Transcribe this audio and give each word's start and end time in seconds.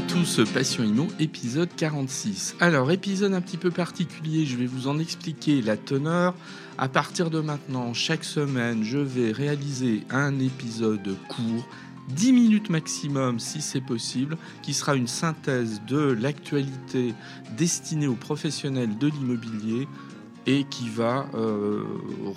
À 0.00 0.02
tous, 0.04 0.40
Passion 0.54 0.82
Imo, 0.82 1.08
épisode 1.18 1.68
46. 1.76 2.56
Alors, 2.58 2.90
épisode 2.90 3.34
un 3.34 3.42
petit 3.42 3.58
peu 3.58 3.70
particulier, 3.70 4.46
je 4.46 4.56
vais 4.56 4.64
vous 4.64 4.88
en 4.88 4.98
expliquer 4.98 5.60
la 5.60 5.76
teneur. 5.76 6.34
À 6.78 6.88
partir 6.88 7.28
de 7.28 7.40
maintenant, 7.40 7.92
chaque 7.92 8.24
semaine, 8.24 8.82
je 8.82 8.96
vais 8.96 9.30
réaliser 9.30 10.04
un 10.08 10.38
épisode 10.38 11.14
court 11.28 11.68
10 12.08 12.32
minutes 12.32 12.70
maximum 12.70 13.38
si 13.38 13.60
c'est 13.60 13.82
possible, 13.82 14.38
qui 14.62 14.72
sera 14.72 14.94
une 14.96 15.06
synthèse 15.06 15.82
de 15.86 16.16
l'actualité 16.18 17.12
destinée 17.58 18.06
aux 18.06 18.14
professionnels 18.14 18.96
de 18.96 19.06
l'immobilier 19.06 19.86
et 20.46 20.64
qui 20.64 20.88
va 20.88 21.26
euh, 21.34 21.84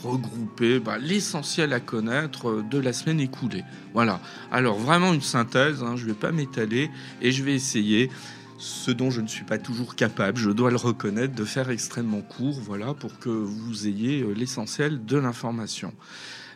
regrouper 0.04 0.80
bah, 0.80 0.98
l'essentiel 0.98 1.74
à 1.74 1.80
connaître 1.80 2.64
de 2.70 2.78
la 2.78 2.94
semaine 2.94 3.20
écoulée. 3.20 3.64
Voilà. 3.94 4.20
Alors 4.52 4.78
vraiment 4.78 5.14
une 5.14 5.22
synthèse, 5.22 5.84
hein, 5.84 5.96
je 5.96 6.04
ne 6.04 6.10
vais 6.10 6.18
pas 6.18 6.32
m'étaler 6.32 6.90
et 7.22 7.32
je 7.32 7.44
vais 7.44 7.54
essayer 7.54 8.10
ce 8.58 8.92
dont 8.92 9.10
je 9.10 9.22
ne 9.22 9.28
suis 9.28 9.44
pas 9.44 9.58
toujours 9.58 9.96
capable, 9.96 10.38
je 10.38 10.50
dois 10.50 10.70
le 10.70 10.78
reconnaître, 10.78 11.36
de 11.36 11.44
faire 11.44 11.70
extrêmement 11.70 12.22
court, 12.22 12.60
voilà, 12.62 12.94
pour 12.94 13.20
que 13.20 13.30
vous 13.30 13.88
ayez 13.88 14.22
euh, 14.22 14.34
l'essentiel 14.34 15.06
de 15.06 15.18
l'information. 15.18 15.94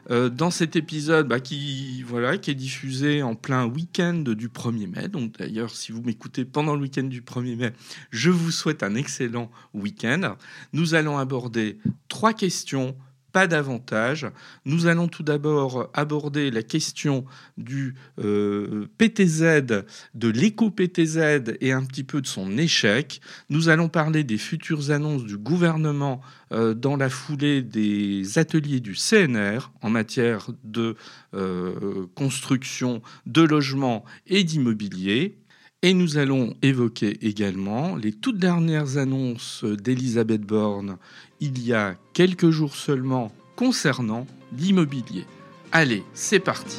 Euh, 0.09 0.29
dans 0.29 0.51
cet 0.51 0.77
épisode 0.77 1.27
bah, 1.27 1.41
qui, 1.41 2.01
voilà, 2.03 2.37
qui 2.37 2.51
est 2.51 2.55
diffusé 2.55 3.23
en 3.23 3.35
plein 3.35 3.65
week-end 3.65 4.13
du 4.13 4.47
1er 4.47 4.87
mai. 4.87 5.07
Donc 5.09 5.37
d'ailleurs, 5.37 5.71
si 5.71 5.91
vous 5.91 6.01
m'écoutez 6.01 6.45
pendant 6.45 6.75
le 6.75 6.81
week-end 6.81 7.03
du 7.03 7.21
1er 7.21 7.57
mai, 7.57 7.73
je 8.09 8.29
vous 8.29 8.51
souhaite 8.51 8.83
un 8.83 8.95
excellent 8.95 9.51
week-end. 9.73 10.35
Nous 10.71 10.95
allons 10.95 11.17
aborder 11.17 11.77
trois 12.07 12.33
questions 12.33 12.95
pas 13.31 13.47
davantage. 13.47 14.27
Nous 14.65 14.87
allons 14.87 15.07
tout 15.07 15.23
d'abord 15.23 15.89
aborder 15.93 16.51
la 16.51 16.63
question 16.63 17.25
du 17.57 17.95
euh, 18.19 18.87
PTZ, 18.97 19.83
de 20.13 20.27
l'éco-PTZ 20.27 21.57
et 21.61 21.71
un 21.71 21.83
petit 21.83 22.03
peu 22.03 22.21
de 22.21 22.27
son 22.27 22.57
échec. 22.57 23.21
Nous 23.49 23.69
allons 23.69 23.89
parler 23.89 24.23
des 24.23 24.37
futures 24.37 24.91
annonces 24.91 25.25
du 25.25 25.37
gouvernement 25.37 26.21
euh, 26.51 26.73
dans 26.73 26.95
la 26.95 27.09
foulée 27.09 27.61
des 27.61 28.37
ateliers 28.37 28.79
du 28.79 28.93
CNR 28.93 29.71
en 29.81 29.89
matière 29.89 30.47
de 30.63 30.95
euh, 31.33 32.07
construction 32.15 33.01
de 33.25 33.41
logements 33.41 34.05
et 34.27 34.43
d'immobilier. 34.43 35.37
Et 35.83 35.93
nous 35.93 36.17
allons 36.17 36.55
évoquer 36.63 37.19
également 37.21 37.95
les 37.95 38.11
toutes 38.11 38.39
dernières 38.39 38.97
annonces 38.97 39.63
d'Elisabeth 39.63 40.41
Borne 40.41 40.97
il 41.39 41.63
y 41.63 41.71
a 41.71 41.95
quelques 42.13 42.49
jours 42.49 42.75
seulement 42.75 43.31
concernant 43.55 44.25
l'immobilier. 44.57 45.25
Allez, 45.71 46.03
c'est 46.15 46.39
parti. 46.39 46.77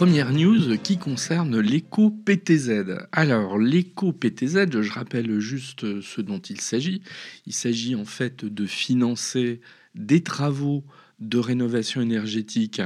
Première 0.00 0.32
news 0.32 0.78
qui 0.78 0.96
concerne 0.96 1.60
l'éco-PTZ. 1.60 3.06
Alors, 3.12 3.58
l'éco-PTZ, 3.58 4.80
je 4.80 4.90
rappelle 4.90 5.40
juste 5.40 6.00
ce 6.00 6.22
dont 6.22 6.38
il 6.38 6.58
s'agit. 6.62 7.02
Il 7.44 7.52
s'agit 7.52 7.94
en 7.94 8.06
fait 8.06 8.46
de 8.46 8.64
financer 8.64 9.60
des 9.94 10.22
travaux 10.22 10.84
de 11.18 11.36
rénovation 11.36 12.00
énergétique 12.00 12.80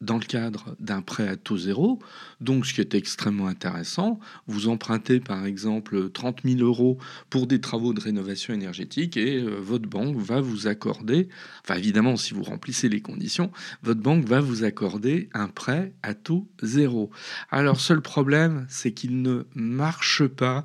dans 0.00 0.18
le 0.18 0.24
cadre 0.24 0.76
d'un 0.78 1.00
prêt 1.00 1.26
à 1.26 1.36
taux 1.36 1.56
zéro. 1.56 1.98
Donc, 2.40 2.66
ce 2.66 2.74
qui 2.74 2.80
est 2.80 2.94
extrêmement 2.94 3.46
intéressant, 3.46 4.20
vous 4.46 4.68
empruntez 4.68 5.20
par 5.20 5.46
exemple 5.46 6.10
30 6.10 6.40
000 6.44 6.60
euros 6.60 6.98
pour 7.30 7.46
des 7.46 7.60
travaux 7.60 7.94
de 7.94 8.00
rénovation 8.00 8.52
énergétique 8.52 9.16
et 9.16 9.36
euh, 9.36 9.56
votre 9.58 9.88
banque 9.88 10.16
va 10.16 10.40
vous 10.40 10.66
accorder, 10.66 11.28
enfin 11.64 11.76
évidemment 11.76 12.16
si 12.16 12.34
vous 12.34 12.42
remplissez 12.42 12.88
les 12.88 13.00
conditions, 13.00 13.50
votre 13.82 14.00
banque 14.00 14.26
va 14.26 14.40
vous 14.40 14.64
accorder 14.64 15.30
un 15.32 15.48
prêt 15.48 15.94
à 16.02 16.14
taux 16.14 16.46
zéro. 16.62 17.10
Alors, 17.50 17.80
seul 17.80 18.02
problème, 18.02 18.66
c'est 18.68 18.92
qu'il 18.92 19.22
ne 19.22 19.44
marche 19.54 20.26
pas. 20.26 20.64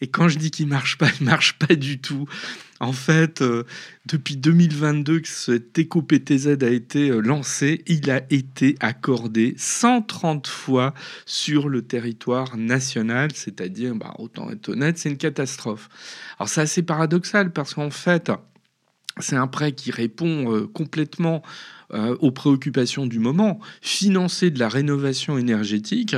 Et 0.00 0.08
quand 0.08 0.28
je 0.28 0.38
dis 0.38 0.50
qu'il 0.50 0.68
marche 0.68 0.96
pas, 0.96 1.08
il 1.20 1.26
marche 1.26 1.58
pas 1.58 1.74
du 1.74 2.00
tout. 2.00 2.26
En 2.82 2.92
fait, 2.92 3.42
euh, 3.42 3.62
depuis 4.06 4.36
2022 4.36 5.20
que 5.20 5.28
cet 5.28 5.78
éco-PTZ 5.78 6.58
a 6.62 6.68
été 6.68 7.10
euh, 7.10 7.20
lancé, 7.20 7.84
il 7.86 8.10
a 8.10 8.22
été 8.28 8.74
accordé 8.80 9.54
130 9.56 10.48
fois 10.48 10.92
sur 11.24 11.68
le 11.68 11.82
territoire 11.82 12.56
national, 12.56 13.30
c'est-à-dire, 13.36 13.94
bah, 13.94 14.14
autant 14.18 14.50
être 14.50 14.70
honnête, 14.70 14.98
c'est 14.98 15.10
une 15.10 15.16
catastrophe. 15.16 15.88
Alors 16.40 16.48
c'est 16.48 16.60
assez 16.60 16.82
paradoxal 16.82 17.52
parce 17.52 17.72
qu'en 17.74 17.90
fait, 17.90 18.32
c'est 19.20 19.36
un 19.36 19.46
prêt 19.46 19.70
qui 19.70 19.92
répond 19.92 20.52
euh, 20.52 20.66
complètement 20.66 21.42
aux 22.20 22.30
préoccupations 22.30 23.04
du 23.04 23.18
moment. 23.18 23.60
Financer 23.82 24.50
de 24.50 24.58
la 24.58 24.70
rénovation 24.70 25.36
énergétique, 25.36 26.16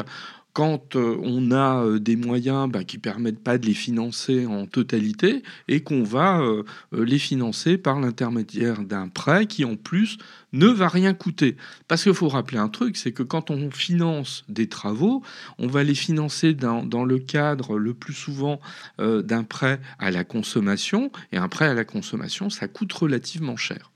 quand 0.55 0.95
euh, 0.95 1.19
on 1.23 1.51
a 1.51 1.85
euh, 1.85 1.99
des 1.99 2.15
moyens 2.15 2.71
bah, 2.71 2.85
qui 2.85 2.99
permettent 2.99 3.43
pas 3.43 3.59
de 3.59 3.67
les 3.67 3.75
financer 3.75 4.47
en 4.47 4.67
totalité 4.67 5.43
et 5.67 5.83
qu'on 5.83 6.05
va 6.05 6.41
euh, 6.41 6.63
les 6.93 7.19
financer 7.19 7.77
par 7.77 8.01
l'intermédiaire 8.01 8.83
d'un 8.83 9.09
prêt 9.09 9.47
qui 9.47 9.65
en 9.65 9.75
plus 9.75 10.17
ne 10.53 10.69
va 10.69 10.87
rien 10.87 11.13
coûter. 11.13 11.57
Parce 11.89 12.05
qu'il 12.05 12.15
faut 12.15 12.29
rappeler 12.29 12.59
un 12.59 12.69
truc, 12.69 12.97
c'est 12.97 13.11
que 13.11 13.25
quand 13.25 13.51
on 13.51 13.73
finance 13.73 14.45
des 14.49 14.69
travaux, 14.69 15.25
on 15.59 15.67
va 15.67 15.83
les 15.83 15.97
financer 15.97 16.55
dans, 16.55 16.85
dans 16.85 17.05
le 17.05 17.19
cadre 17.19 17.77
le 17.77 17.93
plus 17.93 18.15
souvent 18.15 18.61
d'un 18.99 19.43
prêt 19.43 19.81
à 19.99 20.13
la 20.13 20.23
consommation 20.23 21.11
et 21.33 21.37
un 21.37 21.49
prêt 21.49 21.67
à 21.67 21.75
la 21.75 21.85
consommation, 21.85 22.51
ça 22.51 22.69
coûte 22.69 22.93
relativement 22.93 23.57
cher. 23.57 23.91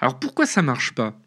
Alors 0.00 0.20
pourquoi 0.20 0.46
ça 0.46 0.62
marche 0.62 0.92
pas? 0.94 1.18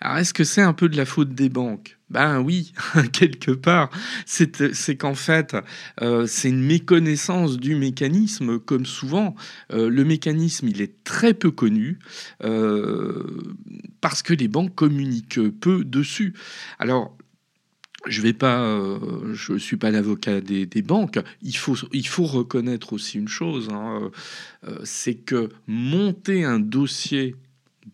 Alors, 0.00 0.18
est-ce 0.18 0.34
que 0.34 0.44
c'est 0.44 0.62
un 0.62 0.74
peu 0.74 0.88
de 0.88 0.96
la 0.96 1.06
faute 1.06 1.34
des 1.34 1.48
banques? 1.48 1.98
Ben 2.10 2.40
oui, 2.40 2.72
quelque 3.12 3.50
part. 3.50 3.90
C'est 4.26 4.96
qu'en 4.96 5.14
fait, 5.14 5.56
euh, 6.02 6.26
c'est 6.26 6.50
une 6.50 6.62
méconnaissance 6.62 7.56
du 7.56 7.74
mécanisme, 7.74 8.58
comme 8.58 8.84
souvent. 8.84 9.34
Euh, 9.72 9.88
le 9.88 10.04
mécanisme, 10.04 10.68
il 10.68 10.82
est 10.82 11.02
très 11.02 11.32
peu 11.32 11.50
connu 11.50 11.98
euh, 12.44 13.24
parce 14.02 14.22
que 14.22 14.34
les 14.34 14.48
banques 14.48 14.74
communiquent 14.74 15.40
peu 15.60 15.82
dessus. 15.82 16.34
Alors, 16.78 17.16
je 18.06 18.20
vais 18.20 18.34
pas, 18.34 18.78
suis 19.58 19.78
pas 19.78 19.90
l'avocat 19.90 20.40
des, 20.40 20.82
banques. 20.82 21.18
Il 21.42 21.56
faut, 21.56 21.74
il 21.92 22.06
faut 22.06 22.26
reconnaître 22.26 22.92
aussi 22.92 23.18
une 23.18 23.26
chose, 23.26 23.68
hein, 23.72 24.12
c'est 24.84 25.14
que 25.14 25.48
monter 25.66 26.44
un 26.44 26.60
dossier 26.60 27.34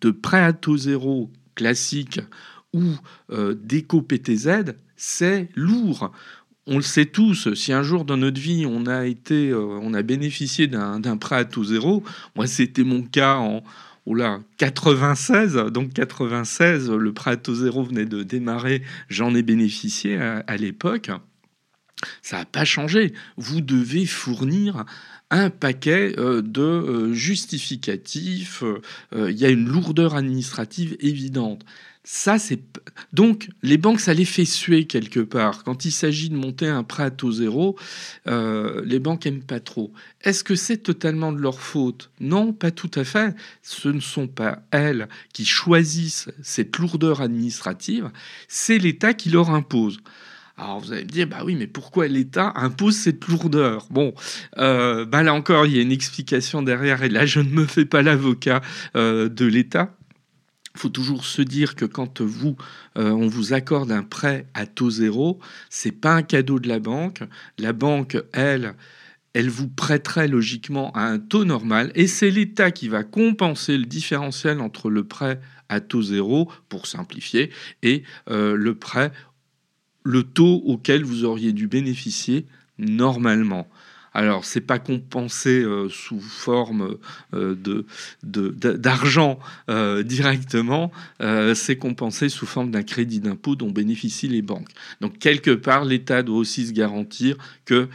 de 0.03 0.11
prêt 0.11 0.43
à 0.43 0.53
taux 0.53 0.77
zéro 0.77 1.31
classique 1.55 2.21
ou 2.73 2.83
euh, 3.31 3.55
d'éco-PTZ, 3.55 4.75
c'est 4.97 5.49
lourd. 5.55 6.13
On 6.67 6.77
le 6.77 6.83
sait 6.83 7.07
tous, 7.07 7.53
si 7.55 7.73
un 7.73 7.83
jour 7.83 8.05
dans 8.05 8.17
notre 8.17 8.41
vie 8.41 8.65
on 8.67 8.87
a 8.87 9.07
été, 9.07 9.51
euh, 9.51 9.79
on 9.83 9.95
a 9.95 10.03
bénéficié 10.03 10.69
d'un 10.69 11.17
prêt 11.17 11.37
à 11.37 11.45
taux 11.45 11.65
zéro, 11.65 12.05
moi 12.37 12.47
c'était 12.47 12.85
mon 12.85 13.03
cas 13.03 13.37
en 13.37 13.63
oh 14.07 14.15
là, 14.15 14.41
96, 14.59 15.55
donc 15.73 15.93
96, 15.93 16.91
le 16.91 17.13
prêt 17.13 17.33
à 17.33 17.37
taux 17.37 17.55
zéro 17.55 17.83
venait 17.83 18.07
de 18.07 18.23
démarrer, 18.23 18.83
j'en 19.09 19.34
ai 19.34 19.43
bénéficié 19.43 20.19
à 20.19 20.57
l'époque. 20.57 21.11
Ça 22.23 22.39
n'a 22.39 22.45
pas 22.45 22.65
changé. 22.65 23.13
Vous 23.37 23.61
devez 23.61 24.07
fournir 24.07 24.84
un 25.32 25.48
paquet 25.50 26.15
euh, 26.19 26.43
de 26.43 26.62
euh, 26.62 27.12
justificatifs. 27.15 28.62
Euh, 28.62 29.30
il 29.30 29.39
y 29.39 29.47
a 29.47 29.48
une 29.48 29.66
lourdeur 29.66 30.15
administrative 30.15 30.97
évidente. 31.01 31.65
Ça, 32.04 32.39
c'est 32.39 32.60
donc 33.12 33.48
les 33.62 33.78
banques, 33.78 34.01
ça 34.01 34.12
les 34.12 34.24
fait 34.24 34.45
suer 34.45 34.86
quelque 34.86 35.21
part. 35.21 35.62
Quand 35.65 35.84
il 35.84 35.92
s'agit 35.92 36.30
de 36.30 36.36
monter 36.36 36.66
un 36.66 36.83
prêt 36.83 37.04
à 37.04 37.10
taux 37.12 37.30
zéro, 37.30 37.78
les 38.27 38.98
banques 38.98 39.24
aiment 39.24 39.45
pas 39.45 39.60
trop. 39.60 39.92
Est-ce 40.22 40.42
que 40.42 40.57
c'est 40.57 40.78
totalement 40.78 41.30
de 41.30 41.39
leur 41.39 41.60
faute? 41.60 42.10
Non, 42.18 42.53
pas 42.53 42.72
tout 42.72 42.91
à 42.97 43.04
fait. 43.04 43.36
Ce 43.62 43.89
ne 43.89 44.01
sont 44.01 44.27
pas 44.27 44.65
elles 44.72 45.09
qui 45.33 45.45
choisissent 45.45 46.28
cette 46.42 46.77
lourdeur 46.77 47.21
administrative, 47.21 48.10
c'est 48.48 48.78
l'État 48.78 49.15
qui 49.15 49.30
leur 49.30 49.51
impose. 49.51 50.01
Alors 50.62 50.78
vous 50.78 50.92
allez 50.92 51.03
me 51.03 51.09
dire, 51.09 51.26
bah 51.26 51.42
oui, 51.44 51.56
mais 51.56 51.66
pourquoi 51.66 52.06
l'État 52.06 52.53
impose 52.54 52.94
cette 52.94 53.26
lourdeur? 53.26 53.88
Bon, 53.91 54.14
euh, 54.59 55.04
bah 55.04 55.24
là 55.24 55.34
encore, 55.34 55.66
il 55.66 55.74
y 55.74 55.78
a 55.80 55.82
une 55.82 55.91
explication 55.91 56.62
derrière, 56.62 57.03
et 57.03 57.09
là 57.09 57.26
je 57.26 57.41
ne 57.41 57.50
me 57.50 57.66
fais 57.66 57.84
pas 57.84 58.00
l'avocat 58.03 58.60
euh, 58.94 59.28
de 59.28 59.44
l'État. 59.44 59.97
Il 60.76 60.80
faut 60.80 60.88
toujours 60.88 61.24
se 61.24 61.42
dire 61.42 61.74
que 61.74 61.84
quand 61.84 62.20
vous, 62.20 62.56
euh, 62.97 63.10
on 63.10 63.26
vous 63.26 63.54
accorde 63.54 63.91
un 63.91 64.04
prêt 64.04 64.47
à 64.54 64.66
taux 64.66 64.91
zéro, 64.91 65.41
c'est 65.68 65.91
pas 65.91 66.14
un 66.14 66.22
cadeau 66.22 66.60
de 66.60 66.68
la 66.68 66.78
banque. 66.78 67.24
La 67.59 67.72
banque, 67.72 68.16
elle, 68.32 68.74
elle 69.34 69.50
vous 69.50 69.68
prêterait 69.68 70.28
logiquement 70.28 70.92
à 70.92 71.03
un 71.03 71.18
taux 71.18 71.44
normal 71.44 71.91
et 71.97 72.06
c'est 72.06 72.30
l'État 72.30 72.70
qui 72.70 72.86
va 72.86 73.03
compenser 73.03 73.76
le 73.76 73.84
différentiel 73.84 74.60
entre 74.60 74.91
le 74.91 75.03
prêt 75.03 75.41
à 75.68 75.80
taux 75.80 76.03
zéro, 76.03 76.53
pour 76.68 76.86
simplifier, 76.86 77.50
et 77.82 78.03
le 78.28 78.72
prêt 78.74 79.10
le 80.04 80.22
taux 80.22 80.63
auquel 80.66 81.04
vous 81.04 81.25
auriez 81.25 81.53
dû 81.53 81.69
bénéficier 81.69 82.47
normalement. 82.78 83.69
Alors, 84.15 84.45
c'est 84.45 84.60
pas 84.60 84.78
compensé 84.78 85.63
euh, 85.63 85.89
sous 85.89 86.21
forme 86.21 86.99
euh, 87.33 87.84
d'argent 88.22 89.39
euh, 89.71 90.03
directement, 90.03 90.93
c'est 91.54 91.77
compensé 91.77 92.28
sous 92.28 92.47
forme 92.47 92.71
d'un 92.71 92.83
crédit 92.83 93.21
d'impôt 93.21 93.57
dont 93.57 93.71
bénéficient 93.71 94.28
les 94.28 94.43
banques. 94.43 94.69
Donc, 95.01 95.19
quelque 95.19 95.51
part, 95.51 95.84
l'État 95.84 96.22
doit 96.22 96.37
aussi 96.37 96.66
se 96.66 96.72
garantir 96.72 97.37
que 97.65 97.89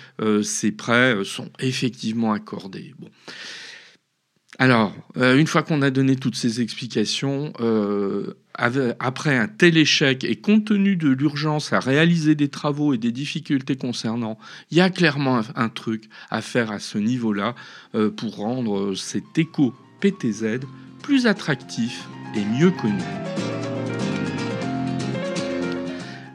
ces 0.43 0.71
prêts 0.71 1.17
sont 1.23 1.49
effectivement 1.59 2.33
accordés. 2.33 2.93
Bon. 2.99 3.09
Alors, 4.59 4.95
une 5.15 5.45
fois 5.45 5.61
qu'on 5.61 5.81
a 5.81 5.91
donné 5.91 6.15
toutes 6.15 6.35
ces 6.35 6.61
explications, 6.61 7.53
après 8.57 9.37
un 9.37 9.47
tel 9.47 9.77
échec 9.77 10.23
et 10.23 10.35
compte 10.35 10.65
tenu 10.65 10.95
de 10.95 11.09
l'urgence 11.09 11.73
à 11.73 11.79
réaliser 11.79 12.35
des 12.35 12.49
travaux 12.49 12.93
et 12.93 12.97
des 12.97 13.11
difficultés 13.11 13.75
concernant, 13.75 14.37
il 14.71 14.77
y 14.77 14.81
a 14.81 14.89
clairement 14.89 15.41
un, 15.55 15.69
truc 15.69 16.09
à 16.31 16.41
faire 16.41 16.71
à 16.71 16.79
ce 16.79 16.97
niveau-là 16.97 17.55
euh, 17.93 18.09
pour 18.09 18.37
rendre 18.37 18.95
cet 18.95 19.37
éco 19.37 19.73
PTZ 19.99 20.61
plus 21.03 21.27
attractif 21.27 22.07
et 22.35 22.43
mieux 22.43 22.71
connu. 22.71 23.03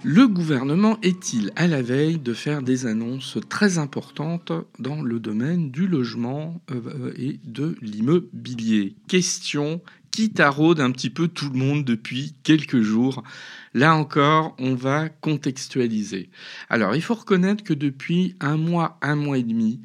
Le 0.05 0.27
gouvernement 0.27 0.99
est-il 1.03 1.53
à 1.55 1.69
la 1.69 1.81
veille 1.81 2.19
de 2.19 2.35
faire 2.35 2.63
des 2.63 2.87
annonces 2.87 3.39
très 3.49 3.79
importantes 3.79 4.51
dans 4.81 5.01
le 5.01 5.21
domaine 5.21 5.71
du 5.71 5.87
logement 5.87 6.61
euh, 6.73 7.13
et 7.17 7.39
de 7.45 7.77
l'immobilier? 7.81 8.97
Question 9.07 9.81
qui 10.11 10.31
taraude 10.31 10.81
un 10.81 10.91
petit 10.91 11.09
peu 11.09 11.29
tout 11.29 11.51
le 11.51 11.57
monde 11.57 11.85
depuis 11.85 12.35
quelques 12.43 12.81
jours. 12.81 13.23
Là 13.75 13.95
encore, 13.95 14.57
on 14.59 14.75
va 14.75 15.09
contextualiser. 15.09 16.31
Alors, 16.69 16.97
il 16.97 17.01
faut 17.01 17.15
reconnaître 17.15 17.63
que 17.63 17.73
depuis 17.73 18.35
un 18.41 18.57
mois, 18.57 18.99
un 19.03 19.15
mois 19.15 19.39
et 19.39 19.45
demi, 19.45 19.83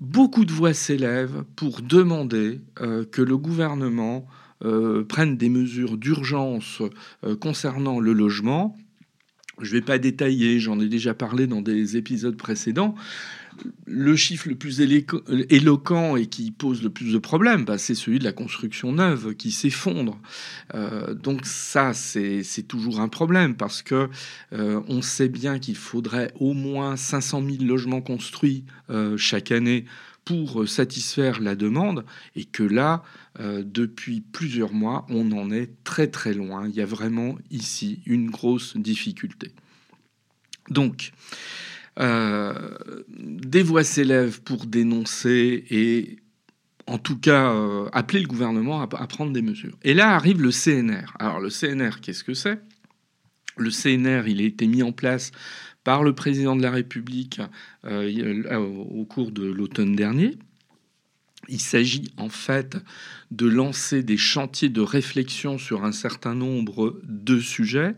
beaucoup 0.00 0.44
de 0.44 0.52
voix 0.52 0.74
s'élèvent 0.74 1.44
pour 1.56 1.80
demander 1.80 2.60
euh, 2.82 3.06
que 3.06 3.22
le 3.22 3.38
gouvernement 3.38 4.26
euh, 4.64 5.02
prenne 5.02 5.38
des 5.38 5.48
mesures 5.48 5.96
d'urgence 5.96 6.82
concernant 7.40 8.00
le 8.00 8.12
logement. 8.12 8.76
Je 9.60 9.74
ne 9.74 9.80
vais 9.80 9.84
pas 9.84 9.98
détailler, 9.98 10.60
j'en 10.60 10.78
ai 10.80 10.88
déjà 10.88 11.14
parlé 11.14 11.46
dans 11.46 11.62
des 11.62 11.96
épisodes 11.96 12.36
précédents 12.36 12.94
le 13.86 14.16
chiffre 14.16 14.48
le 14.48 14.54
plus 14.54 14.80
éloquent 14.80 16.16
et 16.16 16.26
qui 16.26 16.50
pose 16.50 16.82
le 16.82 16.90
plus 16.90 17.12
de 17.12 17.18
problèmes, 17.18 17.64
bah, 17.64 17.78
c'est 17.78 17.94
celui 17.94 18.18
de 18.18 18.24
la 18.24 18.32
construction 18.32 18.92
neuve 18.92 19.34
qui 19.34 19.50
s'effondre. 19.50 20.18
Euh, 20.74 21.14
donc 21.14 21.46
ça, 21.46 21.92
c'est 21.94 22.44
toujours 22.66 23.00
un 23.00 23.08
problème 23.08 23.56
parce 23.56 23.82
que 23.82 24.08
euh, 24.52 24.80
on 24.88 25.02
sait 25.02 25.28
bien 25.28 25.58
qu'il 25.58 25.76
faudrait 25.76 26.32
au 26.38 26.52
moins 26.52 26.96
500 26.96 27.42
000 27.44 27.64
logements 27.64 28.02
construits 28.02 28.64
euh, 28.90 29.16
chaque 29.16 29.52
année 29.52 29.84
pour 30.26 30.68
satisfaire 30.68 31.40
la 31.40 31.56
demande 31.56 32.04
et 32.34 32.44
que 32.44 32.62
là, 32.64 33.02
depuis 33.38 34.20
plusieurs 34.20 34.74
mois, 34.74 35.06
on 35.08 35.32
en 35.32 35.50
est 35.50 35.70
très 35.84 36.08
très 36.08 36.34
loin. 36.34 36.68
Il 36.68 36.74
y 36.74 36.82
a 36.82 36.86
vraiment 36.86 37.38
ici 37.50 38.02
une 38.06 38.28
grosse 38.30 38.76
difficulté. 38.76 39.52
Donc, 40.68 41.12
euh, 41.98 42.76
des 43.08 43.62
voix 43.62 43.84
s'élèvent 43.84 44.42
pour 44.42 44.66
dénoncer 44.66 45.64
et 45.70 46.18
en 46.86 46.98
tout 46.98 47.18
cas 47.18 47.52
euh, 47.52 47.88
appeler 47.92 48.20
le 48.20 48.28
gouvernement 48.28 48.82
à, 48.82 48.86
prendre 48.86 49.32
des 49.32 49.42
mesures. 49.42 49.76
Et 49.82 49.94
là 49.94 50.14
arrive 50.14 50.42
le 50.42 50.50
CNR. 50.50 51.14
Alors 51.18 51.40
le 51.40 51.48
CNR, 51.48 52.00
qu'est-ce 52.02 52.22
que 52.22 52.34
c'est? 52.34 52.60
Le 53.56 53.70
CNR, 53.70 54.28
il 54.28 54.40
a 54.40 54.44
été 54.44 54.66
mis 54.66 54.82
en 54.82 54.92
place 54.92 55.32
par 55.86 56.02
le 56.02 56.16
président 56.16 56.56
de 56.56 56.62
la 56.62 56.72
République 56.72 57.40
euh, 57.84 58.58
au 58.58 59.04
cours 59.04 59.30
de 59.30 59.44
l'automne 59.44 59.94
dernier. 59.94 60.36
Il 61.46 61.60
s'agit 61.60 62.10
en 62.16 62.28
fait 62.28 62.76
de 63.30 63.46
lancer 63.46 64.02
des 64.02 64.16
chantiers 64.16 64.68
de 64.68 64.80
réflexion 64.80 65.58
sur 65.58 65.84
un 65.84 65.92
certain 65.92 66.34
nombre 66.34 66.98
de 67.04 67.38
sujets, 67.38 67.94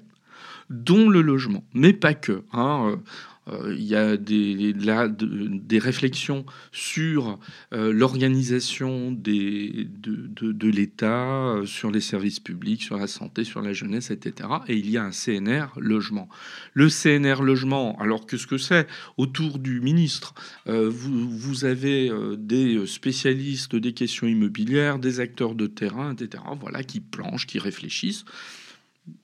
dont 0.68 1.08
le 1.08 1.22
logement, 1.22 1.64
mais 1.72 1.94
pas 1.94 2.12
que. 2.12 2.42
Hein. 2.52 3.00
Euh, 3.48 3.74
il 3.76 3.84
y 3.84 3.94
a 3.94 4.16
des, 4.16 4.74
des 4.74 5.78
réflexions 5.78 6.44
sur 6.72 7.38
euh, 7.72 7.92
l'organisation 7.92 9.12
de, 9.12 9.84
de, 9.84 10.68
l'État, 10.68 11.54
euh, 11.54 11.66
sur 11.66 11.90
les 11.90 12.00
services 12.00 12.40
publics, 12.40 12.82
sur 12.82 12.96
la 12.96 13.06
santé, 13.06 13.44
sur 13.44 13.62
la 13.62 13.72
jeunesse, 13.72 14.10
etc. 14.10 14.48
Et 14.68 14.76
il 14.76 14.90
y 14.90 14.96
a 14.96 15.04
un 15.04 15.10
CNR 15.10 15.78
logement. 15.78 16.28
Le 16.74 16.88
CNR 16.88 17.42
logement, 17.42 17.98
alors 17.98 18.26
qu'est-ce 18.26 18.46
que 18.46 18.58
c'est 18.58 18.86
Autour 19.16 19.58
du 19.58 19.80
ministre, 19.80 20.34
vous, 20.66 21.28
vous, 21.28 21.64
avez 21.64 22.10
des 22.36 22.86
spécialistes 22.86 23.76
des 23.76 23.92
questions 23.92 24.26
immobilières, 24.26 24.98
des 24.98 25.20
acteurs 25.20 25.54
de 25.54 25.66
terrain, 25.66 26.14
etc. 26.14 26.42
Voilà, 26.60 26.82
qui 26.82 27.00
planchent, 27.00 27.46
qui 27.46 27.58
réfléchissent. 27.58 28.24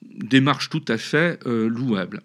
Démarche 0.02 0.70
tout 0.70 0.84
à 0.88 0.98
fait 0.98 1.38
louable 1.44 2.22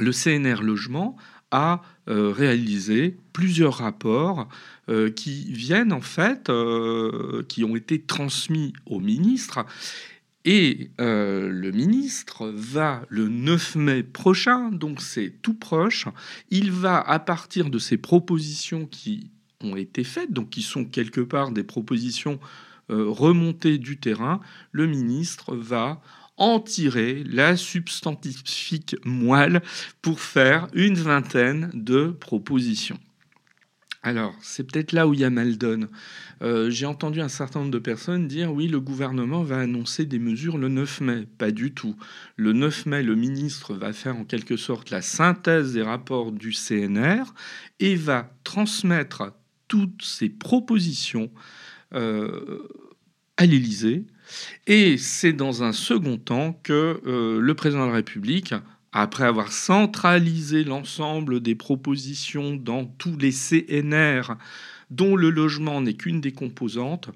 le 0.00 0.12
CNR 0.12 0.62
Logement 0.62 1.16
a 1.50 1.82
euh, 2.08 2.30
réalisé 2.30 3.16
plusieurs 3.32 3.74
rapports 3.74 4.48
euh, 4.88 5.10
qui 5.10 5.50
viennent 5.52 5.92
en 5.92 6.00
fait, 6.00 6.50
euh, 6.50 7.42
qui 7.48 7.64
ont 7.64 7.76
été 7.76 8.00
transmis 8.00 8.72
au 8.86 9.00
ministre. 9.00 9.64
Et 10.44 10.90
le 10.98 11.70
ministre 11.72 12.50
va 12.54 13.02
le 13.10 13.28
9 13.28 13.76
mai 13.76 14.02
prochain, 14.02 14.70
donc 14.70 15.02
c'est 15.02 15.34
tout 15.42 15.52
proche, 15.52 16.06
il 16.48 16.72
va 16.72 16.98
à 16.98 17.18
partir 17.18 17.68
de 17.68 17.78
ces 17.78 17.98
propositions 17.98 18.86
qui 18.86 19.30
ont 19.62 19.76
été 19.76 20.04
faites, 20.04 20.32
donc 20.32 20.48
qui 20.48 20.62
sont 20.62 20.86
quelque 20.86 21.20
part 21.20 21.50
des 21.50 21.64
propositions 21.64 22.40
remontées 22.88 23.76
du 23.76 23.98
terrain, 23.98 24.40
le 24.72 24.86
ministre 24.86 25.54
va 25.54 26.00
en 26.38 26.60
tirer 26.60 27.24
la 27.24 27.56
substantifique 27.56 28.96
moelle 29.04 29.60
pour 30.00 30.20
faire 30.20 30.68
une 30.72 30.94
vingtaine 30.94 31.70
de 31.74 32.06
propositions. 32.06 32.98
Alors, 34.04 34.34
c'est 34.40 34.62
peut-être 34.62 34.92
là 34.92 35.08
où 35.08 35.14
il 35.14 35.20
y 35.20 35.24
a 35.24 35.30
mal 35.30 35.58
donne. 35.58 35.88
Euh, 36.40 36.70
j'ai 36.70 36.86
entendu 36.86 37.20
un 37.20 37.28
certain 37.28 37.58
nombre 37.58 37.72
de 37.72 37.80
personnes 37.80 38.28
dire 38.28 38.52
oui, 38.52 38.68
le 38.68 38.80
gouvernement 38.80 39.42
va 39.42 39.58
annoncer 39.58 40.06
des 40.06 40.20
mesures 40.20 40.56
le 40.56 40.68
9 40.68 41.00
mai. 41.00 41.26
Pas 41.36 41.50
du 41.50 41.72
tout. 41.72 41.96
Le 42.36 42.52
9 42.52 42.86
mai, 42.86 43.02
le 43.02 43.16
ministre 43.16 43.74
va 43.74 43.92
faire 43.92 44.16
en 44.16 44.24
quelque 44.24 44.56
sorte 44.56 44.90
la 44.90 45.02
synthèse 45.02 45.72
des 45.72 45.82
rapports 45.82 46.30
du 46.30 46.52
CNR 46.52 47.24
et 47.80 47.96
va 47.96 48.32
transmettre 48.44 49.32
toutes 49.66 50.02
ses 50.02 50.28
propositions 50.28 51.30
euh, 51.92 52.68
à 53.36 53.46
l'Élysée 53.46 54.06
et 54.66 54.96
c'est 54.98 55.32
dans 55.32 55.62
un 55.62 55.72
second 55.72 56.16
temps 56.16 56.58
que 56.62 57.00
euh, 57.06 57.40
le 57.40 57.54
président 57.54 57.82
de 57.82 57.90
la 57.90 57.96
République, 57.96 58.54
après 58.92 59.24
avoir 59.24 59.52
centralisé 59.52 60.64
l'ensemble 60.64 61.40
des 61.40 61.54
propositions 61.54 62.56
dans 62.56 62.84
tous 62.84 63.16
les 63.16 63.32
CNR 63.32 64.34
dont 64.90 65.16
le 65.16 65.30
logement 65.30 65.80
n'est 65.80 65.94
qu'une 65.94 66.20
des 66.20 66.32
composantes, 66.32 67.10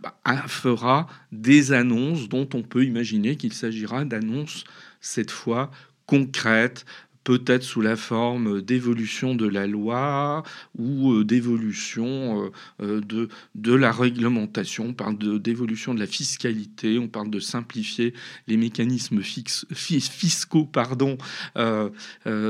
bah, 0.00 0.14
fera 0.46 1.06
des 1.30 1.72
annonces 1.72 2.28
dont 2.28 2.48
on 2.54 2.62
peut 2.62 2.84
imaginer 2.84 3.36
qu'il 3.36 3.52
s'agira 3.52 4.04
d'annonces 4.06 4.64
cette 5.00 5.30
fois 5.30 5.70
concrètes, 6.06 6.86
peut-être 7.24 7.62
sous 7.62 7.80
la 7.80 7.96
forme 7.96 8.62
d'évolution 8.62 9.34
de 9.34 9.46
la 9.46 9.66
loi 9.66 10.42
ou 10.78 11.12
euh, 11.12 11.24
d'évolution 11.24 12.44
euh, 12.44 12.50
euh, 12.82 13.00
de, 13.00 13.28
de 13.54 13.74
la 13.74 13.92
réglementation. 13.92 14.86
On 14.86 14.94
parle 14.94 15.18
d'évolution 15.40 15.94
de, 15.94 16.00
la 16.00 16.06
fiscalité, 16.06 16.98
on 16.98 17.08
parle 17.08 17.30
de 17.30 17.40
simplifier 17.40 18.14
les 18.46 18.56
mécanismes 18.56 19.20
fiscaux 19.22 20.70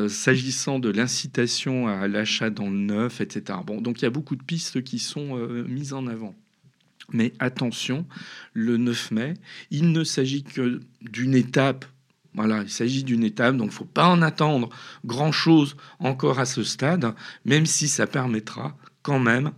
s'agissant 0.08 0.78
de 0.78 0.90
l'incitation 0.90 1.88
à 1.88 2.08
l'achat 2.08 2.50
dans 2.50 2.70
le 2.70 2.78
neuf, 2.78 3.20
etc. 3.20 3.58
Bon, 3.66 3.80
donc 3.80 4.00
il 4.00 4.04
y 4.04 4.06
a 4.06 4.10
beaucoup 4.10 4.36
de 4.36 4.42
pistes 4.42 4.82
qui 4.82 4.98
sont 4.98 5.36
mises 5.68 5.92
en 5.92 6.06
avant. 6.06 6.34
Mais 7.12 7.32
attention, 7.38 8.06
le 8.52 8.76
9 8.76 9.10
mai, 9.10 9.34
il 9.70 9.92
ne 9.92 10.04
s'agit 10.04 10.44
que 10.44 10.80
d'une 11.02 11.34
étape 11.34 11.84
voilà, 12.34 12.62
il 12.62 12.70
s'agit 12.70 13.04
d'une 13.04 13.24
étape, 13.24 13.56
donc 13.56 13.68
il 13.68 13.70
ne 13.70 13.74
faut 13.74 13.84
pas 13.84 14.08
en 14.08 14.22
attendre 14.22 14.68
grand-chose 15.04 15.76
encore 15.98 16.38
à 16.38 16.44
ce 16.44 16.62
stade, 16.62 17.14
même 17.44 17.66
si 17.66 17.88
ça 17.88 18.06
permettra 18.06 18.76
quand 19.02 19.18
même 19.18 19.50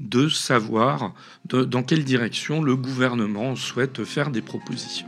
de 0.00 0.28
savoir 0.28 1.14
dans 1.48 1.82
quelle 1.82 2.04
direction 2.04 2.62
le 2.62 2.76
gouvernement 2.76 3.56
souhaite 3.56 4.04
faire 4.04 4.30
des 4.30 4.42
propositions. 4.42 5.06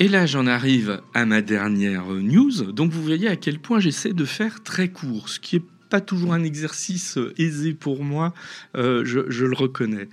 Et 0.00 0.08
là, 0.08 0.26
j'en 0.26 0.48
arrive 0.48 1.00
à 1.14 1.24
ma 1.24 1.42
dernière 1.42 2.06
news. 2.06 2.72
Donc, 2.72 2.90
vous 2.90 3.02
voyez 3.02 3.28
à 3.28 3.36
quel 3.36 3.60
point 3.60 3.78
j'essaie 3.78 4.12
de 4.12 4.24
faire 4.24 4.64
très 4.64 4.88
court, 4.88 5.28
ce 5.28 5.38
qui 5.38 5.56
est 5.56 5.64
pas 5.92 6.00
toujours 6.00 6.32
un 6.32 6.42
exercice 6.42 7.18
aisé 7.36 7.74
pour 7.74 8.02
moi, 8.02 8.32
je, 8.74 9.44
le 9.44 9.54
reconnais. 9.54 10.08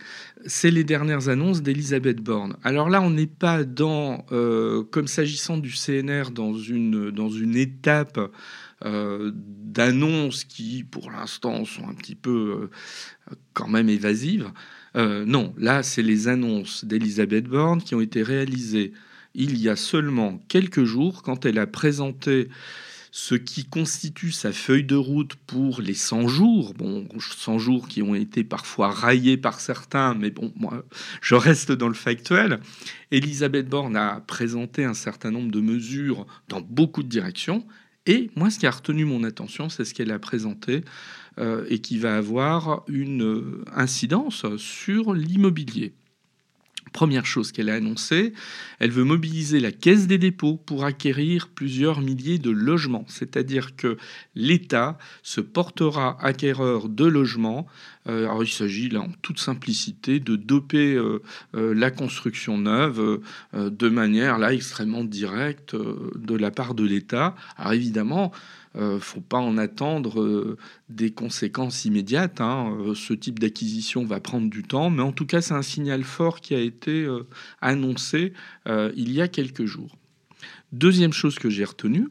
C'est 0.45 0.71
les 0.71 0.83
dernières 0.83 1.29
annonces 1.29 1.61
d'Elisabeth 1.61 2.17
Borne. 2.21 2.57
Alors 2.65 2.89
là, 2.89 3.01
on 3.01 3.11
n'est 3.11 3.27
pas 3.27 3.63
dans, 3.63 4.25
comme 4.91 5.07
s'agissant 5.07 5.57
du 5.57 5.71
CNR, 5.71 6.31
dans 6.31 6.53
une, 6.53 7.11
dans 7.11 7.29
une 7.29 7.55
étape 7.55 8.19
d'annonces 8.83 10.43
qui, 10.43 10.83
pour 10.83 11.11
l'instant, 11.11 11.63
sont 11.63 11.87
un 11.87 11.93
petit 11.93 12.15
peu 12.15 12.69
quand 13.53 13.69
même 13.69 13.87
évasives. 13.87 14.51
non, 14.95 15.53
là, 15.57 15.81
c'est 15.81 16.03
les 16.03 16.27
annonces 16.27 16.83
d'Elisabeth 16.83 17.45
Borne 17.45 17.81
qui 17.81 17.95
ont 17.95 18.01
été 18.01 18.21
réalisées 18.21 18.91
il 19.33 19.57
y 19.57 19.69
a 19.69 19.77
seulement 19.77 20.39
quelques 20.49 20.83
jours 20.83 21.23
quand 21.23 21.45
elle 21.45 21.59
a 21.59 21.67
présenté 21.67 22.49
ce 23.11 23.35
qui 23.35 23.65
constitue 23.65 24.31
sa 24.31 24.51
feuille 24.51 24.83
de 24.83 24.95
route 24.95 25.35
pour 25.47 25.81
les 25.81 25.93
100 25.93 26.27
jours, 26.27 26.73
bon, 26.73 27.07
100 27.19 27.57
jours 27.59 27.87
qui 27.87 28.01
ont 28.01 28.15
été 28.15 28.43
parfois 28.43 28.91
raillés 28.91 29.37
par 29.37 29.59
certains, 29.59 30.13
mais 30.13 30.29
bon, 30.29 30.53
moi, 30.55 30.83
je 31.21 31.35
reste 31.35 31.71
dans 31.71 31.87
le 31.87 31.93
factuel. 31.93 32.59
Elisabeth 33.11 33.67
Borne 33.67 33.95
a 33.95 34.21
présenté 34.21 34.83
un 34.83 34.93
certain 34.93 35.31
nombre 35.31 35.51
de 35.51 35.61
mesures 35.61 36.27
dans 36.47 36.61
beaucoup 36.61 37.03
de 37.03 37.09
directions, 37.09 37.65
et 38.05 38.31
moi, 38.35 38.49
ce 38.49 38.59
qui 38.59 38.65
a 38.65 38.71
retenu 38.71 39.05
mon 39.05 39.23
attention, 39.23 39.69
c'est 39.69 39.85
ce 39.85 39.93
qu'elle 39.93 40.11
a 40.11 40.19
présenté 40.19 40.83
euh, 41.37 41.65
et 41.69 41.79
qui 41.79 41.97
va 41.99 42.17
avoir 42.17 42.83
une 42.87 43.23
euh, 43.23 43.63
incidence 43.75 44.45
sur 44.57 45.13
l'immobilier. 45.13 45.93
Première 46.93 47.25
chose 47.25 47.51
qu'elle 47.51 47.69
a 47.69 47.75
annoncée, 47.75 48.33
elle 48.79 48.91
veut 48.91 49.03
mobiliser 49.03 49.59
la 49.59 49.71
caisse 49.71 50.07
des 50.07 50.17
dépôts 50.17 50.57
pour 50.65 50.85
acquérir 50.85 51.49
plusieurs 51.49 52.01
milliers 52.01 52.39
de 52.39 52.49
logements. 52.49 53.05
C'est-à-dire 53.07 53.75
que 53.75 53.97
l'État 54.35 54.97
se 55.23 55.41
portera 55.41 56.17
acquéreur 56.21 56.89
de 56.89 57.05
logements. 57.05 57.67
Euh, 58.07 58.27
il 58.41 58.49
s'agit 58.49 58.89
là 58.89 59.01
en 59.01 59.11
toute 59.21 59.39
simplicité 59.39 60.19
de 60.19 60.35
doper 60.35 60.95
euh, 60.95 61.21
euh, 61.55 61.73
la 61.73 61.91
construction 61.91 62.57
neuve 62.57 63.21
de 63.53 63.89
manière 63.89 64.43
extrêmement 64.49 65.03
directe 65.03 65.75
de 65.75 66.35
la 66.35 66.51
part 66.51 66.73
de 66.73 66.85
l'État. 66.85 67.35
Alors 67.57 67.73
évidemment, 67.73 68.31
euh, 68.75 68.99
faut 68.99 69.21
pas 69.21 69.39
en 69.39 69.57
attendre 69.57 70.21
euh, 70.21 70.57
des 70.89 71.11
conséquences 71.11 71.85
immédiates. 71.85 72.39
Hein. 72.39 72.77
Euh, 72.79 72.93
ce 72.93 73.13
type 73.13 73.39
d'acquisition 73.39 74.05
va 74.05 74.19
prendre 74.19 74.49
du 74.49 74.63
temps, 74.63 74.89
mais 74.89 75.01
en 75.01 75.11
tout 75.11 75.25
cas, 75.25 75.41
c'est 75.41 75.55
un 75.55 75.63
signal 75.63 76.03
fort 76.03 76.39
qui 76.39 76.53
a 76.53 76.59
été 76.59 77.07
annoncé 77.61 78.33
il 78.67 79.11
y 79.11 79.21
a 79.21 79.27
quelques 79.27 79.65
jours. 79.65 79.97
Deuxième 80.71 81.13
chose 81.13 81.39
que 81.39 81.49
j'ai 81.49 81.65
retenue, 81.65 82.07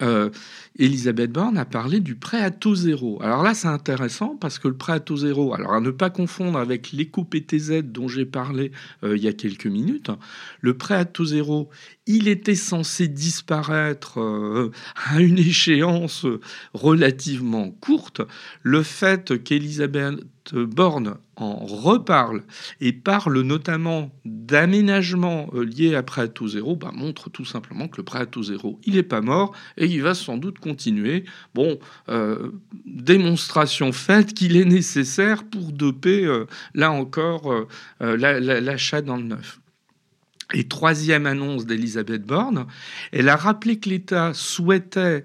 euh, 0.00 0.30
Elisabeth 0.78 1.32
Borne 1.32 1.58
a 1.58 1.64
parlé 1.64 2.00
du 2.00 2.14
prêt 2.14 2.40
à 2.40 2.50
taux 2.50 2.74
zéro. 2.74 3.20
Alors 3.22 3.42
là, 3.42 3.54
c'est 3.54 3.68
intéressant 3.68 4.36
parce 4.40 4.58
que 4.58 4.68
le 4.68 4.76
prêt 4.76 4.92
à 4.92 5.00
taux 5.00 5.16
zéro, 5.16 5.54
alors 5.54 5.74
à 5.74 5.80
ne 5.80 5.90
pas 5.90 6.10
confondre 6.10 6.58
avec 6.58 6.92
l'éco-PTZ 6.92 7.82
dont 7.82 8.06
j'ai 8.08 8.26
parlé 8.26 8.70
euh, 9.02 9.16
il 9.16 9.22
y 9.22 9.28
a 9.28 9.32
quelques 9.32 9.66
minutes, 9.66 10.10
le 10.60 10.76
prêt 10.76 10.94
à 10.94 11.04
taux 11.04 11.24
zéro, 11.24 11.68
il 12.06 12.28
était 12.28 12.54
censé 12.54 13.08
disparaître 13.08 14.20
euh, 14.20 14.70
à 14.94 15.20
une 15.20 15.38
échéance 15.38 16.26
relativement 16.74 17.70
courte. 17.70 18.22
Le 18.62 18.82
fait 18.82 19.42
qu'Elisabeth 19.42 20.20
Borne 20.54 21.16
en 21.36 21.54
reparle 21.54 22.42
et 22.80 22.92
parle 22.92 23.40
notamment 23.42 24.10
d'aménagement 24.24 25.48
euh, 25.54 25.64
lié 25.64 25.94
à 25.94 26.02
prêt 26.02 26.22
à 26.22 26.28
taux 26.28 26.48
zéro, 26.48 26.76
bah, 26.76 26.90
montre 26.92 27.30
tout 27.30 27.44
simplement 27.44 27.88
que 27.88 27.98
le 27.98 28.02
prêt 28.04 28.20
à 28.20 28.26
taux 28.26 28.42
zéro, 28.42 28.80
il 28.84 28.94
n'est 28.94 29.02
pas 29.02 29.20
mort 29.20 29.54
et 29.76 29.86
il 29.86 30.02
va 30.02 30.14
sans 30.14 30.36
doute 30.36 30.58
continuer. 30.58 31.24
Bon, 31.54 31.78
euh, 32.08 32.50
démonstration 32.86 33.92
faite 33.92 34.34
qu'il 34.34 34.56
est 34.56 34.64
nécessaire 34.64 35.44
pour 35.44 35.72
doper, 35.72 36.24
euh, 36.24 36.46
là 36.74 36.90
encore, 36.90 37.66
l'achat 38.00 39.02
dans 39.02 39.16
le 39.16 39.24
neuf. 39.24 39.60
Et 40.54 40.66
troisième 40.66 41.26
annonce 41.26 41.66
d'Elisabeth 41.66 42.22
Borne, 42.22 42.66
elle 43.12 43.28
a 43.28 43.36
rappelé 43.36 43.78
que 43.78 43.90
l'État 43.90 44.32
souhaitait 44.32 45.24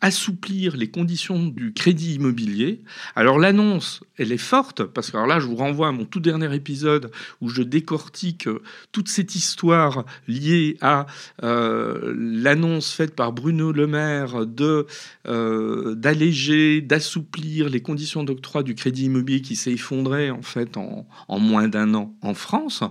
assouplir 0.00 0.76
les 0.76 0.88
conditions 0.88 1.46
du 1.46 1.72
crédit 1.72 2.14
immobilier. 2.14 2.82
Alors 3.14 3.38
l'annonce, 3.38 4.00
elle 4.18 4.32
est 4.32 4.38
forte, 4.38 4.84
parce 4.84 5.10
que 5.10 5.16
là, 5.16 5.40
je 5.40 5.46
vous 5.46 5.56
renvoie 5.56 5.88
à 5.88 5.92
mon 5.92 6.04
tout 6.04 6.20
dernier 6.20 6.54
épisode 6.54 7.10
où 7.40 7.48
je 7.48 7.62
décortique 7.62 8.46
euh, 8.46 8.62
toute 8.92 9.08
cette 9.08 9.34
histoire 9.34 10.04
liée 10.28 10.76
à 10.80 11.06
euh, 11.42 12.14
l'annonce 12.16 12.92
faite 12.92 13.14
par 13.14 13.32
Bruno 13.32 13.72
Le 13.72 13.86
Maire 13.86 14.46
de 14.46 14.86
euh, 15.26 15.94
d'alléger, 15.94 16.80
d'assouplir 16.80 17.68
les 17.68 17.80
conditions 17.80 18.24
d'octroi 18.24 18.62
du 18.62 18.74
crédit 18.74 19.06
immobilier 19.06 19.40
qui 19.40 19.56
s'est 19.56 19.72
effondré 19.72 20.30
en 20.30 20.42
fait 20.42 20.76
en, 20.76 21.06
en 21.28 21.38
moins 21.38 21.68
d'un 21.68 21.94
an 21.94 22.14
en 22.22 22.34
France. 22.34 22.82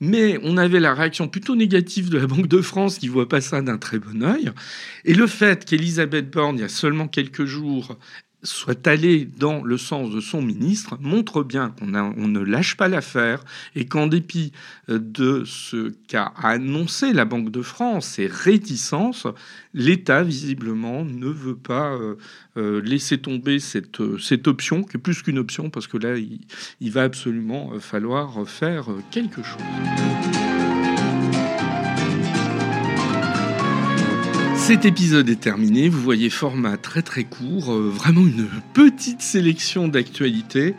Mais 0.00 0.38
on 0.42 0.56
avait 0.56 0.80
la 0.80 0.94
réaction 0.94 1.28
plutôt 1.28 1.56
négative 1.56 2.10
de 2.10 2.18
la 2.18 2.26
Banque 2.26 2.48
de 2.48 2.60
France 2.60 2.98
qui 2.98 3.08
voit 3.08 3.28
pas 3.28 3.40
ça 3.40 3.62
d'un 3.62 3.78
très 3.78 3.98
bon 3.98 4.22
œil. 4.22 4.50
Et 5.04 5.14
le 5.14 5.26
fait 5.34 5.64
qu'Elisabeth 5.64 6.30
Borne, 6.30 6.56
il 6.56 6.62
y 6.62 6.64
a 6.64 6.68
seulement 6.68 7.08
quelques 7.08 7.44
jours, 7.44 7.98
soit 8.44 8.86
allé 8.86 9.24
dans 9.24 9.64
le 9.64 9.78
sens 9.78 10.10
de 10.10 10.20
son 10.20 10.42
ministre 10.42 10.98
montre 11.00 11.42
bien 11.42 11.70
qu'on 11.70 11.94
on 11.94 12.28
ne 12.28 12.40
lâche 12.40 12.76
pas 12.76 12.88
l'affaire 12.88 13.42
et 13.74 13.86
qu'en 13.86 14.06
dépit 14.06 14.52
euh, 14.90 14.98
de 14.98 15.44
ce 15.46 15.92
qu'a 16.08 16.32
annoncé 16.42 17.12
la 17.12 17.24
Banque 17.24 17.50
de 17.50 17.62
France, 17.62 18.06
ses 18.06 18.26
réticences, 18.26 19.26
l'État 19.72 20.22
visiblement 20.22 21.04
ne 21.04 21.28
veut 21.28 21.56
pas 21.56 21.94
euh, 21.94 22.16
euh, 22.56 22.82
laisser 22.82 23.18
tomber 23.18 23.58
cette, 23.58 23.98
option, 24.46 24.84
qui 24.84 24.98
est 24.98 25.00
plus 25.00 25.22
qu'une 25.22 25.38
option, 25.38 25.70
parce 25.70 25.86
que 25.86 25.96
là, 25.96 26.16
il 26.80 26.90
va 26.92 27.02
absolument 27.02 27.72
falloir 27.80 28.46
faire 28.46 28.88
quelque 29.10 29.42
chose. 29.42 30.43
Cet 34.66 34.86
épisode 34.86 35.28
est 35.28 35.40
terminé, 35.40 35.90
vous 35.90 36.00
voyez 36.00 36.30
format 36.30 36.78
très 36.78 37.02
très 37.02 37.24
court, 37.24 37.70
euh, 37.70 37.90
vraiment 37.90 38.22
une 38.22 38.48
petite 38.72 39.20
sélection 39.20 39.88
d'actualités, 39.88 40.74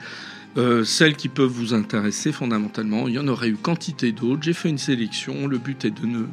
euh, 0.58 0.84
celles 0.84 1.15
qui 1.15 1.30
peuvent 1.30 1.51
vous 1.51 1.75
intéresser 1.75 2.32
fondamentalement. 2.32 3.08
Il 3.08 3.13
y 3.13 3.20
en 3.20 3.27
aurait 3.27 3.50
eu 3.50 3.58
quantité 3.58 4.12
d'autres, 4.12 4.42
j'ai 4.42 4.54
fait 4.54 4.70
une 4.70 4.80
sélection, 4.80 5.46
le 5.46 5.60
but 5.60 5.86
est 5.86 5.92
de 5.92 6.08
ne 6.08 6.24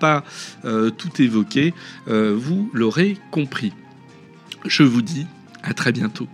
pas 0.00 0.22
euh, 0.66 0.90
tout 0.90 1.22
évoquer, 1.22 1.72
vous 2.06 2.70
l'aurez 2.74 3.16
compris. 3.30 3.72
Je 4.66 4.82
vous 4.82 5.00
dis 5.00 5.26
à 5.62 5.72
très 5.72 5.92
bientôt. 5.92 6.28